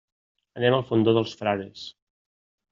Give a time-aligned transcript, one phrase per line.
[0.61, 1.87] Anem al Fondó dels Frares.